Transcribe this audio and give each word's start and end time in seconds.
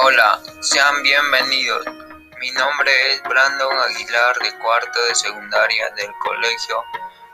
Hola, 0.00 0.40
sean 0.60 1.02
bienvenidos. 1.02 1.84
Mi 2.38 2.52
nombre 2.52 3.12
es 3.12 3.20
Brandon 3.24 3.76
Aguilar 3.80 4.38
de 4.38 4.56
cuarto 4.60 5.04
de 5.06 5.14
secundaria 5.16 5.90
del 5.96 6.12
colegio 6.20 6.84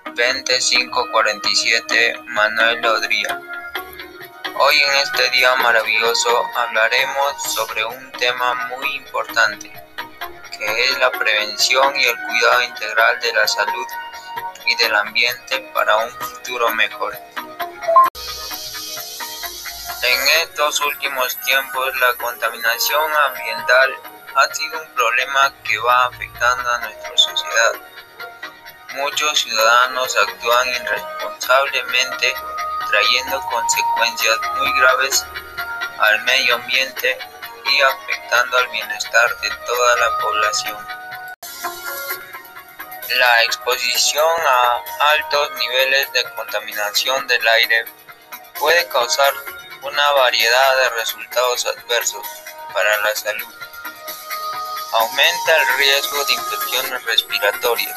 2547 0.06 2.20
Manuel 2.24 2.80
Lodría. 2.80 3.38
Hoy 4.58 4.80
en 4.80 4.94
este 4.94 5.28
día 5.36 5.54
maravilloso 5.56 6.42
hablaremos 6.56 7.42
sobre 7.54 7.84
un 7.84 8.10
tema 8.12 8.54
muy 8.68 8.94
importante, 8.94 9.70
que 10.50 10.84
es 10.84 10.98
la 11.00 11.10
prevención 11.10 11.94
y 12.00 12.06
el 12.06 12.16
cuidado 12.16 12.62
integral 12.62 13.20
de 13.20 13.34
la 13.34 13.46
salud 13.46 13.86
y 14.64 14.74
del 14.76 14.94
ambiente 14.94 15.70
para 15.74 15.98
un 15.98 16.10
futuro 16.12 16.70
mejor. 16.70 17.14
En 20.14 20.28
estos 20.42 20.78
últimos 20.78 21.36
tiempos 21.40 21.96
la 21.98 22.14
contaminación 22.14 23.12
ambiental 23.26 23.96
ha 24.36 24.54
sido 24.54 24.80
un 24.80 24.88
problema 24.94 25.52
que 25.64 25.76
va 25.78 26.06
afectando 26.06 26.70
a 26.70 26.78
nuestra 26.78 27.16
sociedad. 27.16 27.72
Muchos 28.94 29.40
ciudadanos 29.40 30.16
actúan 30.16 30.68
irresponsablemente 30.68 32.32
trayendo 32.88 33.40
consecuencias 33.40 34.38
muy 34.56 34.72
graves 34.78 35.26
al 35.98 36.22
medio 36.22 36.54
ambiente 36.54 37.18
y 37.72 37.80
afectando 37.80 38.56
al 38.58 38.68
bienestar 38.68 39.40
de 39.40 39.50
toda 39.66 39.96
la 39.96 40.18
población. 40.18 40.88
La 43.16 43.42
exposición 43.42 44.40
a 44.46 44.80
altos 45.10 45.50
niveles 45.56 46.12
de 46.12 46.24
contaminación 46.36 47.26
del 47.26 47.48
aire 47.48 47.84
puede 48.60 48.86
causar 48.88 49.34
una 49.84 50.12
variedad 50.12 50.76
de 50.78 50.90
resultados 51.00 51.66
adversos 51.66 52.26
para 52.72 52.96
la 53.02 53.14
salud. 53.14 53.54
Aumenta 54.92 55.56
el 55.56 55.76
riesgo 55.76 56.24
de 56.24 56.32
infecciones 56.32 57.04
respiratorias, 57.04 57.96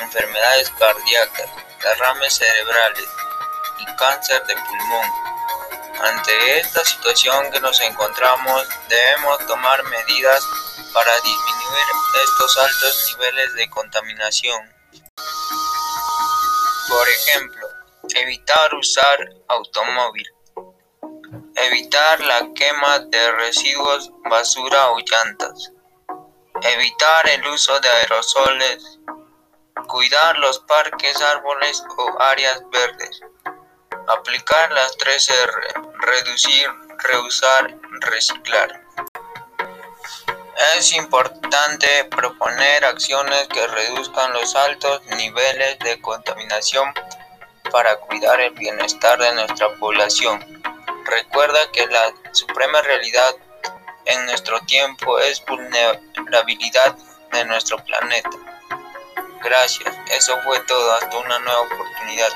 enfermedades 0.00 0.70
cardíacas, 0.78 1.50
derrames 1.82 2.34
cerebrales 2.34 3.08
y 3.78 3.96
cáncer 3.96 4.46
de 4.46 4.54
pulmón. 4.54 5.10
Ante 6.00 6.60
esta 6.60 6.84
situación 6.84 7.50
que 7.50 7.60
nos 7.60 7.80
encontramos, 7.80 8.66
debemos 8.88 9.46
tomar 9.46 9.82
medidas 9.84 10.42
para 10.94 11.12
disminuir 11.20 11.86
estos 12.24 12.56
altos 12.58 13.12
niveles 13.12 13.54
de 13.54 13.70
contaminación. 13.70 14.74
Por 16.88 17.08
ejemplo, 17.08 17.68
evitar 18.14 18.74
usar 18.74 19.18
automóvil 19.48 20.35
Evitar 21.58 22.20
la 22.20 22.52
quema 22.54 22.98
de 22.98 23.32
residuos, 23.32 24.10
basura 24.28 24.90
o 24.90 24.98
llantas. 24.98 25.72
Evitar 26.60 27.28
el 27.30 27.46
uso 27.48 27.80
de 27.80 27.88
aerosoles. 27.88 28.98
Cuidar 29.88 30.38
los 30.38 30.58
parques, 30.60 31.18
árboles 31.22 31.82
o 31.96 32.20
áreas 32.20 32.60
verdes. 32.70 33.22
Aplicar 34.06 34.70
las 34.72 34.98
3R. 34.98 35.94
Reducir, 35.98 36.68
reusar, 36.98 37.74
reciclar. 38.00 38.84
Es 40.76 40.92
importante 40.92 42.04
proponer 42.04 42.84
acciones 42.84 43.48
que 43.48 43.66
reduzcan 43.66 44.34
los 44.34 44.54
altos 44.54 45.02
niveles 45.06 45.78
de 45.78 46.00
contaminación 46.02 46.92
para 47.72 47.96
cuidar 47.96 48.40
el 48.40 48.52
bienestar 48.52 49.18
de 49.18 49.32
nuestra 49.32 49.74
población. 49.76 50.55
Recuerda 51.06 51.70
que 51.72 51.86
la 51.86 52.12
suprema 52.32 52.82
realidad 52.82 53.34
en 54.06 54.26
nuestro 54.26 54.60
tiempo 54.62 55.18
es 55.18 55.42
vulnerabilidad 55.46 56.96
de 57.32 57.44
nuestro 57.44 57.78
planeta. 57.84 58.30
Gracias, 59.42 59.94
eso 60.10 60.36
fue 60.42 60.58
todo, 60.60 60.92
hasta 60.94 61.18
una 61.18 61.38
nueva 61.38 61.60
oportunidad. 61.60 62.28